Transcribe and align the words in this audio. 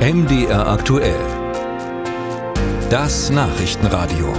MDR 0.00 0.66
aktuell. 0.66 1.20
Das 2.88 3.28
Nachrichtenradio. 3.28 4.32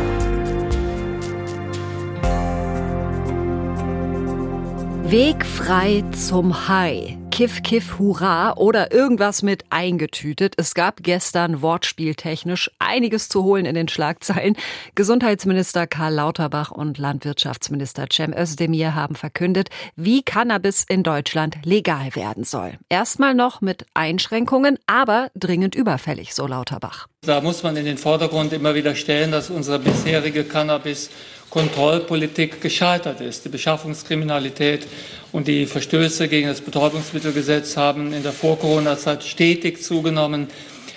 Weg 5.03 5.45
frei 5.45 6.03
zum 6.13 6.67
Hai. 6.67 7.20
Kiff, 7.41 7.63
Kiff, 7.63 7.97
Hurra 7.97 8.53
oder 8.53 8.91
irgendwas 8.91 9.41
mit 9.41 9.63
eingetütet. 9.71 10.53
Es 10.57 10.75
gab 10.75 11.01
gestern 11.01 11.63
wortspieltechnisch 11.63 12.69
einiges 12.77 13.29
zu 13.29 13.43
holen 13.43 13.65
in 13.65 13.73
den 13.73 13.87
Schlagzeilen. 13.87 14.55
Gesundheitsminister 14.93 15.87
Karl 15.87 16.13
Lauterbach 16.13 16.69
und 16.69 16.99
Landwirtschaftsminister 16.99 18.05
Cem 18.13 18.31
Özdemir 18.31 18.93
haben 18.93 19.15
verkündet, 19.15 19.69
wie 19.95 20.21
Cannabis 20.21 20.85
in 20.87 21.01
Deutschland 21.01 21.57
legal 21.63 22.15
werden 22.15 22.43
soll. 22.43 22.77
Erstmal 22.89 23.33
noch 23.33 23.59
mit 23.59 23.87
Einschränkungen, 23.95 24.77
aber 24.85 25.31
dringend 25.33 25.73
überfällig, 25.73 26.35
so 26.35 26.45
Lauterbach. 26.45 27.07
Da 27.23 27.39
muss 27.39 27.61
man 27.61 27.77
in 27.77 27.85
den 27.85 27.99
Vordergrund 27.99 28.51
immer 28.51 28.73
wieder 28.73 28.95
stellen, 28.95 29.31
dass 29.31 29.51
unsere 29.51 29.77
bisherige 29.77 30.43
Cannabis 30.43 31.11
Kontrollpolitik 31.51 32.61
gescheitert 32.61 33.21
ist. 33.21 33.45
Die 33.45 33.49
Beschaffungskriminalität 33.49 34.87
und 35.31 35.47
die 35.47 35.67
Verstöße 35.67 36.27
gegen 36.27 36.47
das 36.47 36.61
Betäubungsmittelgesetz 36.61 37.77
haben 37.77 38.11
in 38.11 38.23
der 38.23 38.31
Vor-Corona-Zeit 38.31 39.23
stetig 39.23 39.83
zugenommen. 39.83 40.47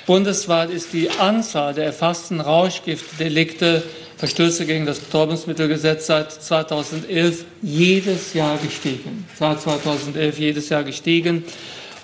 Bundesweit 0.07 0.71
ist 0.71 0.95
die 0.95 1.11
Anzahl 1.11 1.75
der 1.75 1.85
erfassten 1.85 2.41
Rauschgiftdelikte, 2.41 3.83
Verstöße 4.17 4.65
gegen 4.65 4.87
das 4.87 5.01
Betäubungsmittelgesetz 5.01 6.07
seit 6.07 6.33
2011 6.33 7.45
jedes 7.61 8.33
Jahr 8.33 8.57
gestiegen. 8.57 9.29
Seit 9.39 9.61
2011 9.61 10.39
jedes 10.39 10.71
Jahr 10.71 10.85
gestiegen. 10.85 11.45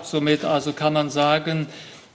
Somit 0.02 0.44
also 0.44 0.74
kann 0.74 0.92
man 0.92 1.08
sagen, 1.08 1.68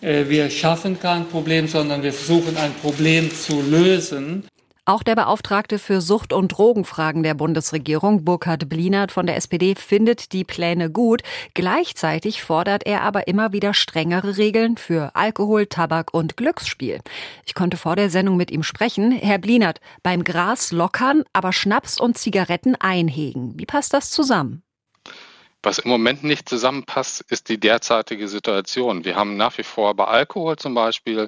wir 0.06 0.50
schaffen 0.50 1.00
kein 1.00 1.26
Problem, 1.28 1.68
sondern 1.68 2.04
wir 2.04 2.14
versuchen 2.14 2.58
ein 2.58 2.74
Problem 2.76 3.32
zu 3.32 3.62
lösen. 3.62 4.44
Auch 4.88 5.02
der 5.02 5.16
Beauftragte 5.16 5.80
für 5.80 6.00
Sucht- 6.00 6.32
und 6.32 6.50
Drogenfragen 6.50 7.24
der 7.24 7.34
Bundesregierung, 7.34 8.24
Burkhard 8.24 8.70
Blinert 8.70 9.12
von 9.12 9.26
der 9.26 9.36
SPD, 9.36 9.74
findet 9.74 10.32
die 10.32 10.44
Pläne 10.44 10.92
gut. 10.92 11.24
Gleichzeitig 11.56 12.44
fordert 12.44 12.86
er 12.86 13.02
aber 13.02 13.28
immer 13.28 13.52
wieder 13.52 13.74
strengere 13.74 14.38
Regeln 14.38 14.78
für 14.78 15.10
Alkohol, 15.16 15.66
Tabak 15.66 16.14
und 16.14 16.38
Glücksspiel. 16.38 17.00
Ich 17.48 17.56
konnte 17.56 17.78
vor 17.78 17.96
der 17.96 18.12
Sendung 18.12 18.38
mit 18.38 18.52
ihm 18.52 18.62
sprechen. 18.62 19.12
Herr 19.12 19.40
Blinert, 19.40 19.80
beim 20.04 20.24
Gras 20.24 20.72
lockern, 20.72 21.24
aber 21.34 21.52
Schnaps 21.52 22.00
und 22.00 22.20
Zigaretten 22.20 22.76
einhegen. 22.76 23.54
Wie 23.58 23.66
passt 23.66 23.92
das 23.92 24.12
zusammen? 24.12 24.65
Was 25.66 25.80
im 25.80 25.90
Moment 25.90 26.24
nicht 26.24 26.48
zusammenpasst, 26.48 27.26
ist 27.32 27.50
die 27.50 27.60
derzeitige 27.60 28.28
Situation. 28.28 29.04
Wir 29.04 29.16
haben 29.16 29.36
nach 29.36 29.58
wie 29.58 29.64
vor 29.64 29.96
bei 29.96 30.04
Alkohol 30.06 30.58
zum 30.58 30.76
Beispiel 30.76 31.28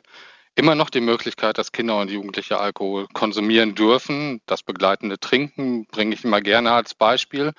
immer 0.54 0.76
noch 0.76 0.92
die 0.92 1.02
Möglichkeit, 1.02 1.58
dass 1.58 1.72
Kinder 1.72 2.00
und 2.00 2.12
Jugendliche 2.12 2.60
Alkohol 2.60 3.08
konsumieren 3.14 3.74
dürfen. 3.74 4.40
Das 4.46 4.62
begleitende 4.62 5.20
Trinken 5.20 5.88
bringe 5.88 6.14
ich 6.14 6.24
immer 6.24 6.40
gerne 6.42 6.72
als 6.72 6.94
Beispiel. 6.94 7.54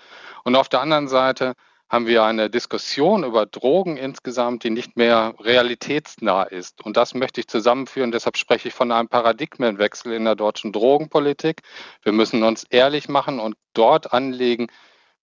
Und 0.45 0.55
auf 0.55 0.69
der 0.69 0.81
anderen 0.81 1.09
Seite 1.09 1.55
haben 1.91 2.07
wir 2.07 2.23
eine 2.23 2.49
Diskussion 2.49 3.25
über 3.25 3.45
Drogen 3.45 3.97
insgesamt, 3.97 4.63
die 4.63 4.71
nicht 4.71 4.97
mehr 4.97 5.35
realitätsnah 5.41 6.45
ist. 6.45 6.81
Und 6.85 6.97
das 6.97 7.13
möchte 7.13 7.41
ich 7.41 7.49
zusammenführen. 7.49 8.13
Deshalb 8.13 8.37
spreche 8.37 8.69
ich 8.69 8.75
von 8.75 8.93
einem 8.93 9.09
Paradigmenwechsel 9.09 10.13
in 10.13 10.27
der 10.27 10.37
deutschen 10.37 10.73
Drogenpolitik. 10.73 11.63
Wir 12.05 12.13
müssen 12.13 12.45
uns 12.45 12.63
ehrlich 12.71 13.09
machen 13.09 13.41
und 13.41 13.57
dort 13.75 14.13
anlegen 14.13 14.69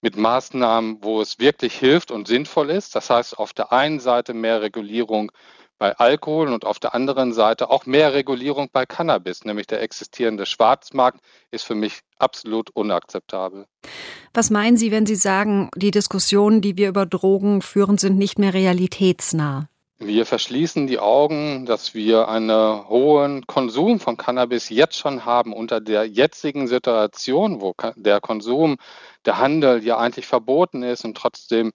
mit 0.06 0.18
Maßnahmen, 0.18 1.00
wo 1.02 1.20
es 1.20 1.40
wirklich 1.40 1.74
hilft 1.74 2.12
und 2.12 2.28
sinnvoll 2.28 2.70
ist. 2.70 2.94
Das 2.96 3.10
heißt, 3.10 3.40
auf 3.40 3.54
der 3.54 3.72
einen 3.72 4.00
Seite 4.00 4.36
mehr 4.36 4.62
Regulierung 4.62 5.32
bei 5.80 5.98
Alkohol 5.98 6.50
und 6.50 6.64
auf 6.64 6.78
der 6.78 6.94
anderen 6.94 7.34
Seite 7.34 7.72
auch 7.72 7.88
mehr 7.88 8.14
Regulierung 8.14 8.70
bei 8.72 8.86
Cannabis, 8.86 9.46
nämlich 9.46 9.66
der 9.66 9.82
existierende 9.82 10.46
Schwarzmarkt, 10.46 11.22
ist 11.50 11.64
für 11.64 11.74
mich 11.74 12.02
absolut 12.20 12.70
unakzeptabel. 12.70 13.66
Was 14.32 14.52
meinen 14.52 14.78
Sie, 14.78 14.92
wenn 14.92 15.08
Sie 15.08 15.16
sagen, 15.16 15.72
die 15.76 15.90
Diskussionen, 15.90 16.62
die 16.62 16.78
wir 16.78 16.90
über 16.90 17.08
Drogen 17.08 17.64
führen, 17.64 17.98
sind 17.98 18.20
nicht 18.20 18.38
mehr 18.38 18.54
realitätsnah? 18.54 19.70
Wir 19.98 20.26
verschließen 20.26 20.88
die 20.88 21.00
Augen, 21.00 21.66
dass 21.66 21.96
wir 21.96 22.28
einen 22.28 22.90
hohen 22.90 23.48
Konsum 23.48 24.02
von 24.02 24.18
Cannabis 24.18 24.70
jetzt 24.70 24.98
schon 24.98 25.24
haben 25.24 25.54
unter 25.54 25.80
der 25.80 26.06
jetzigen 26.06 26.68
Situation, 26.68 27.62
wo 27.62 27.74
der 27.96 28.20
Konsum, 28.20 28.76
der 29.26 29.40
Handel 29.40 29.84
ja 29.84 29.98
eigentlich 29.98 30.28
verboten 30.28 30.84
ist 30.84 31.06
und 31.06 31.18
trotzdem 31.18 31.72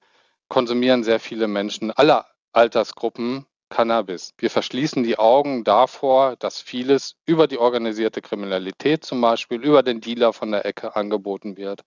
konsumieren 0.48 1.04
sehr 1.04 1.20
viele 1.20 1.48
Menschen 1.48 1.90
aller 1.90 2.26
Altersgruppen 2.52 3.46
Cannabis. 3.70 4.34
Wir 4.36 4.50
verschließen 4.50 5.04
die 5.04 5.18
Augen 5.18 5.62
davor, 5.62 6.36
dass 6.36 6.60
vieles 6.60 7.14
über 7.24 7.46
die 7.46 7.58
organisierte 7.58 8.20
Kriminalität 8.20 9.04
zum 9.04 9.20
Beispiel, 9.20 9.62
über 9.62 9.82
den 9.82 10.00
Dealer 10.00 10.32
von 10.32 10.50
der 10.50 10.66
Ecke 10.66 10.96
angeboten 10.96 11.56
wird. 11.56 11.82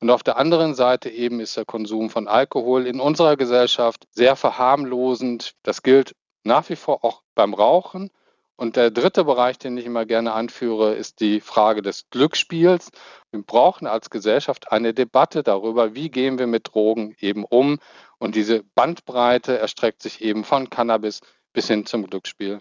Und 0.00 0.10
auf 0.10 0.22
der 0.22 0.38
anderen 0.38 0.74
Seite 0.74 1.10
eben 1.10 1.40
ist 1.40 1.56
der 1.56 1.64
Konsum 1.64 2.08
von 2.08 2.28
Alkohol 2.28 2.86
in 2.86 3.00
unserer 3.00 3.36
Gesellschaft 3.36 4.06
sehr 4.10 4.36
verharmlosend. 4.36 5.52
Das 5.62 5.82
gilt 5.82 6.14
nach 6.44 6.68
wie 6.70 6.76
vor 6.76 7.04
auch 7.04 7.22
beim 7.34 7.52
Rauchen. 7.52 8.10
Und 8.60 8.74
der 8.74 8.90
dritte 8.90 9.22
Bereich, 9.22 9.56
den 9.58 9.76
ich 9.76 9.86
immer 9.86 10.04
gerne 10.04 10.32
anführe, 10.32 10.92
ist 10.94 11.20
die 11.20 11.40
Frage 11.40 11.80
des 11.80 12.10
Glücksspiels. 12.10 12.90
Wir 13.30 13.40
brauchen 13.40 13.86
als 13.86 14.10
Gesellschaft 14.10 14.72
eine 14.72 14.92
Debatte 14.92 15.44
darüber, 15.44 15.94
wie 15.94 16.10
gehen 16.10 16.40
wir 16.40 16.48
mit 16.48 16.74
Drogen 16.74 17.14
eben 17.20 17.44
um. 17.44 17.78
Und 18.18 18.34
diese 18.34 18.64
Bandbreite 18.74 19.56
erstreckt 19.56 20.02
sich 20.02 20.22
eben 20.22 20.42
von 20.42 20.70
Cannabis 20.70 21.20
bis 21.52 21.68
hin 21.68 21.86
zum 21.86 22.08
Glücksspiel. 22.08 22.60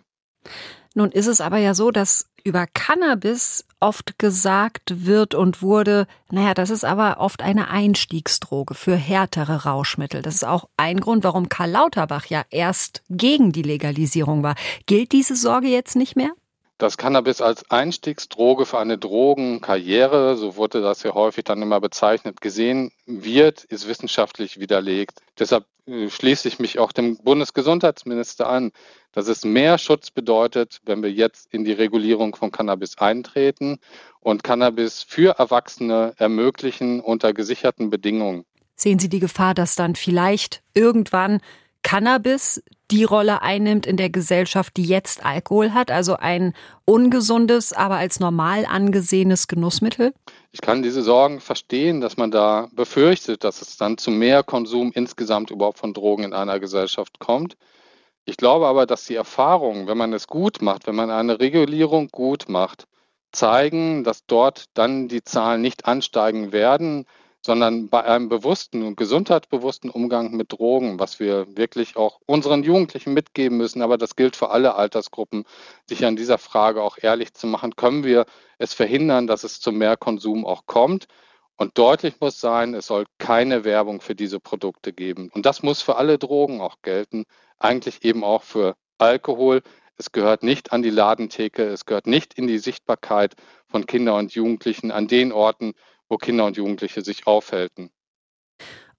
Nun 0.95 1.11
ist 1.11 1.27
es 1.27 1.41
aber 1.41 1.57
ja 1.57 1.73
so, 1.73 1.91
dass 1.91 2.27
über 2.43 2.65
Cannabis 2.65 3.65
oft 3.79 4.17
gesagt 4.17 5.05
wird 5.05 5.35
und 5.35 5.61
wurde, 5.61 6.07
naja, 6.31 6.53
das 6.53 6.69
ist 6.69 6.85
aber 6.85 7.19
oft 7.19 7.41
eine 7.41 7.69
Einstiegsdroge 7.69 8.73
für 8.73 8.95
härtere 8.95 9.65
Rauschmittel. 9.65 10.21
Das 10.21 10.35
ist 10.35 10.45
auch 10.45 10.69
ein 10.77 10.99
Grund, 10.99 11.23
warum 11.23 11.49
Karl 11.49 11.71
Lauterbach 11.71 12.25
ja 12.25 12.43
erst 12.49 13.03
gegen 13.09 13.51
die 13.51 13.61
Legalisierung 13.61 14.43
war. 14.43 14.55
Gilt 14.85 15.11
diese 15.11 15.35
Sorge 15.35 15.67
jetzt 15.67 15.95
nicht 15.95 16.15
mehr? 16.15 16.31
Dass 16.77 16.97
Cannabis 16.97 17.41
als 17.41 17.69
Einstiegsdroge 17.71 18.65
für 18.65 18.77
eine 18.77 18.97
Drogenkarriere, 18.97 20.37
so 20.37 20.55
wurde 20.55 20.81
das 20.81 21.03
ja 21.03 21.13
häufig 21.13 21.43
dann 21.43 21.61
immer 21.61 21.79
bezeichnet, 21.79 22.41
gesehen 22.41 22.91
wird, 23.05 23.63
ist 23.63 23.87
wissenschaftlich 23.87 24.59
widerlegt. 24.59 25.19
Deshalb 25.39 25.65
äh, 25.87 26.09
schließe 26.09 26.47
ich 26.47 26.59
mich 26.59 26.79
auch 26.79 26.91
dem 26.91 27.17
Bundesgesundheitsminister 27.17 28.47
an, 28.47 28.71
dass 29.11 29.27
es 29.27 29.43
mehr 29.43 29.77
Schutz 29.77 30.11
bedeutet, 30.11 30.79
wenn 30.85 31.01
wir 31.01 31.11
jetzt 31.11 31.51
in 31.51 31.63
die 31.63 31.73
Regulierung 31.73 32.35
von 32.35 32.51
Cannabis 32.51 32.97
eintreten 32.99 33.79
und 34.19 34.43
Cannabis 34.43 35.01
für 35.01 35.39
Erwachsene 35.39 36.13
ermöglichen 36.17 36.99
unter 36.99 37.33
gesicherten 37.33 37.89
Bedingungen. 37.89 38.45
Sehen 38.75 38.99
Sie 38.99 39.09
die 39.09 39.19
Gefahr, 39.19 39.55
dass 39.55 39.73
dann 39.73 39.95
vielleicht 39.95 40.61
irgendwann 40.75 41.41
Cannabis 41.83 42.61
die 42.89 43.03
Rolle 43.03 43.41
einnimmt 43.41 43.85
in 43.85 43.97
der 43.97 44.09
Gesellschaft, 44.09 44.77
die 44.77 44.85
jetzt 44.85 45.25
Alkohol 45.25 45.73
hat, 45.73 45.91
also 45.91 46.15
ein 46.15 46.53
ungesundes, 46.85 47.73
aber 47.73 47.95
als 47.95 48.19
normal 48.19 48.65
angesehenes 48.65 49.47
Genussmittel? 49.47 50.13
Ich 50.51 50.61
kann 50.61 50.81
diese 50.81 51.01
Sorgen 51.01 51.41
verstehen, 51.41 51.99
dass 51.99 52.17
man 52.17 52.31
da 52.31 52.69
befürchtet, 52.71 53.43
dass 53.43 53.61
es 53.61 53.77
dann 53.77 53.97
zu 53.97 54.11
mehr 54.11 54.43
Konsum 54.43 54.91
insgesamt 54.93 55.51
überhaupt 55.51 55.79
von 55.79 55.93
Drogen 55.93 56.23
in 56.23 56.33
einer 56.33 56.59
Gesellschaft 56.59 57.19
kommt. 57.19 57.57
Ich 58.25 58.37
glaube 58.37 58.67
aber, 58.67 58.85
dass 58.85 59.05
die 59.05 59.15
Erfahrungen, 59.15 59.87
wenn 59.87 59.97
man 59.97 60.13
es 60.13 60.27
gut 60.27 60.61
macht, 60.61 60.87
wenn 60.87 60.95
man 60.95 61.09
eine 61.09 61.39
Regulierung 61.39 62.09
gut 62.09 62.45
macht, 62.47 62.85
zeigen, 63.31 64.03
dass 64.03 64.25
dort 64.25 64.65
dann 64.73 65.07
die 65.07 65.23
Zahlen 65.23 65.61
nicht 65.61 65.85
ansteigen 65.85 66.51
werden, 66.51 67.05
sondern 67.47 67.87
bei 67.87 68.03
einem 68.03 68.27
bewussten 68.27 68.83
und 68.83 68.97
gesundheitsbewussten 68.97 69.89
Umgang 69.89 70.35
mit 70.35 70.51
Drogen, 70.51 70.99
was 70.99 71.21
wir 71.21 71.47
wirklich 71.55 71.95
auch 71.95 72.19
unseren 72.25 72.61
Jugendlichen 72.61 73.13
mitgeben 73.13 73.57
müssen, 73.57 73.81
aber 73.81 73.97
das 73.97 74.17
gilt 74.17 74.35
für 74.35 74.49
alle 74.49 74.75
Altersgruppen, 74.75 75.45
sich 75.85 76.03
an 76.05 76.17
dieser 76.17 76.39
Frage 76.39 76.81
auch 76.81 76.97
ehrlich 77.01 77.33
zu 77.33 77.47
machen, 77.47 77.77
können 77.77 78.03
wir 78.03 78.25
es 78.57 78.73
verhindern, 78.73 79.27
dass 79.27 79.45
es 79.45 79.61
zu 79.61 79.71
mehr 79.71 79.95
Konsum 79.95 80.45
auch 80.45 80.65
kommt. 80.65 81.07
Und 81.55 81.77
deutlich 81.77 82.15
muss 82.19 82.41
sein, 82.41 82.73
es 82.73 82.87
soll 82.87 83.05
keine 83.17 83.63
Werbung 83.63 84.01
für 84.01 84.13
diese 84.13 84.41
Produkte 84.41 84.91
geben. 84.91 85.29
Und 85.33 85.45
das 85.45 85.63
muss 85.63 85.81
für 85.81 85.95
alle 85.95 86.17
Drogen 86.17 86.59
auch 86.59 86.81
gelten, 86.81 87.23
eigentlich 87.59 88.03
eben 88.03 88.25
auch 88.25 88.43
für 88.43 88.75
Alkohol. 88.97 89.61
Es 89.95 90.11
gehört 90.11 90.43
nicht 90.43 90.73
an 90.73 90.81
die 90.81 90.89
Ladentheke, 90.89 91.63
es 91.63 91.85
gehört 91.85 92.07
nicht 92.07 92.33
in 92.33 92.45
die 92.45 92.59
Sichtbarkeit 92.59 93.35
von 93.69 93.85
Kindern 93.85 94.15
und 94.15 94.33
Jugendlichen 94.33 94.91
an 94.91 95.07
den 95.07 95.31
Orten, 95.31 95.75
wo 96.09 96.17
Kinder 96.17 96.45
und 96.45 96.57
Jugendliche 96.57 97.01
sich 97.01 97.27
aufhalten. 97.27 97.89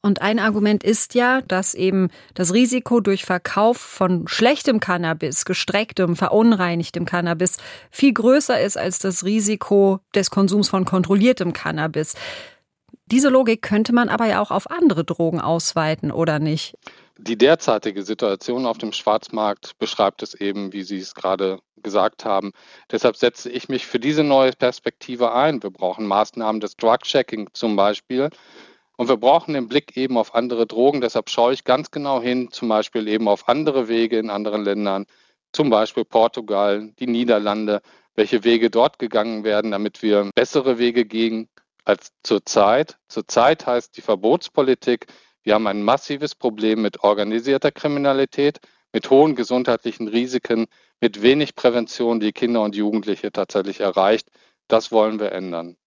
Und 0.01 0.23
ein 0.23 0.39
Argument 0.39 0.85
ist 0.85 1.15
ja, 1.15 1.43
dass 1.43 1.75
eben 1.75 2.09
das 2.35 2.55
Risiko 2.55 3.01
durch 3.01 3.25
Verkauf 3.25 3.79
von 3.79 4.29
schlechtem 4.29 4.79
Cannabis, 4.79 5.45
gestrecktem, 5.45 6.15
verunreinigtem 6.15 7.05
Cannabis 7.05 7.57
viel 7.91 8.13
größer 8.13 8.61
ist 8.61 8.79
als 8.79 9.01
das 9.01 9.25
Risiko 9.25 9.99
des 10.15 10.31
Konsums 10.31 10.69
von 10.69 10.85
kontrolliertem 10.85 11.53
Cannabis. 11.53 12.15
Diese 13.07 13.29
Logik 13.29 13.63
könnte 13.63 13.93
man 13.93 14.09
aber 14.09 14.27
ja 14.27 14.41
auch 14.41 14.53
auf 14.53 14.71
andere 14.71 15.05
Drogen 15.05 15.41
ausweiten, 15.41 16.13
oder 16.13 16.39
nicht? 16.39 16.77
Die 17.19 17.37
derzeitige 17.37 18.05
Situation 18.05 18.65
auf 18.65 18.79
dem 18.79 18.93
Schwarzmarkt 18.93 19.77
beschreibt 19.79 20.23
es 20.23 20.35
eben, 20.35 20.73
wie 20.73 20.85
Sie 20.85 20.99
es 20.99 21.15
gerade 21.15 21.59
gesagt 21.83 22.25
haben. 22.25 22.53
Deshalb 22.91 23.17
setze 23.17 23.51
ich 23.51 23.69
mich 23.69 23.87
für 23.87 23.99
diese 23.99 24.23
neue 24.23 24.53
Perspektive 24.53 25.33
ein. 25.33 25.63
Wir 25.63 25.71
brauchen 25.71 26.07
Maßnahmen 26.07 26.61
des 26.61 26.77
Drug-Checking 26.77 27.51
zum 27.53 27.75
Beispiel. 27.75 28.31
Und 28.97 29.09
wir 29.09 29.17
brauchen 29.17 29.55
den 29.55 29.69
Blick 29.69 29.97
eben 29.97 30.17
auf 30.17 30.35
andere 30.35 30.67
Drogen. 30.67 31.01
Deshalb 31.01 31.29
schaue 31.29 31.53
ich 31.53 31.65
ganz 31.65 31.91
genau 31.91 32.23
hin, 32.23 32.51
zum 32.53 32.69
Beispiel 32.69 33.09
eben 33.09 33.29
auf 33.29 33.49
andere 33.49 33.89
Wege 33.89 34.19
in 34.19 34.31
anderen 34.31 34.65
Ländern, 34.65 35.07
zum 35.53 35.71
Beispiel 35.71 36.05
Portugal, 36.05 36.93
die 36.99 37.07
Niederlande, 37.07 37.81
welche 38.15 38.45
Wege 38.45 38.71
dort 38.71 38.99
gegangen 38.99 39.45
werden, 39.45 39.73
damit 39.73 40.03
wir 40.03 40.31
bessere 40.35 40.79
Wege 40.79 41.05
gehen 41.05 41.49
als 41.85 42.13
zurzeit. 42.23 42.97
Zurzeit 43.09 43.67
heißt 43.67 43.97
die 43.97 44.03
Verbotspolitik, 44.03 45.07
wir 45.49 45.55
haben 45.55 45.67
ein 45.67 45.83
massives 45.83 46.35
Problem 46.35 46.83
mit 46.83 47.03
organisierter 47.05 47.73
Kriminalität, 47.73 48.61
mit 48.93 49.09
hohen 49.09 49.35
gesundheitlichen 49.35 50.07
Risiken, 50.07 50.67
mit 51.01 51.23
wenig 51.23 51.55
Prävention, 51.55 52.21
die 52.21 52.33
Kinder 52.33 52.61
und 52.61 52.77
Jugendliche 52.77 53.33
tatsächlich 53.33 53.81
erreicht. 53.81 54.29
Das 54.69 54.93
wollen 54.93 55.19
wir 55.19 55.33
ändern. 55.33 55.79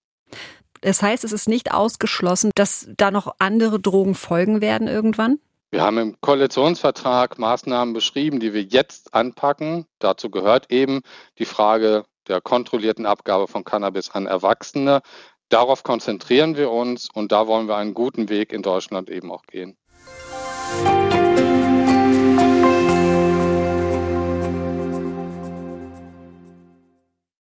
Das 0.82 1.04
heißt, 1.04 1.24
es 1.24 1.32
ist 1.32 1.48
nicht 1.48 1.72
ausgeschlossen, 1.72 2.50
dass 2.56 2.90
da 2.98 3.12
noch 3.12 3.36
andere 3.38 3.80
Drogen 3.80 4.16
folgen 4.16 4.62
werden 4.62 4.88
irgendwann? 4.88 5.38
Wir 5.70 5.84
haben 5.84 6.00
im 6.00 6.20
Koalitionsvertrag 6.22 7.38
Maßnahmen 7.38 7.94
beschrieben, 7.94 8.40
die 8.40 8.56
wir 8.56 8.64
jetzt 8.64 9.14
anpacken. 9.14 9.86
Dazu 10.00 10.32
gehört 10.32 10.72
eben 10.72 11.02
die 11.38 11.46
Frage 11.46 12.06
der 12.28 12.42
kontrollierten 12.42 13.06
Abgabe 13.06 13.48
von 13.48 13.64
Cannabis 13.64 14.10
an 14.10 14.26
Erwachsene. 14.26 15.02
Darauf 15.52 15.84
konzentrieren 15.84 16.56
wir 16.56 16.72
uns 16.72 17.10
und 17.14 17.34
da 17.34 17.46
wollen 17.46 17.68
wir 17.68 17.76
einen 17.76 17.94
guten 17.94 18.30
Weg 18.30 18.54
in 18.54 18.62
Deutschland 18.62 19.10
eben 19.10 19.30
auch 19.30 19.46
gehen. 19.48 19.76